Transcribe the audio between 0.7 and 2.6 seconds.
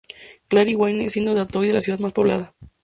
Wayne, siendo Detroit la ciudad más poblada.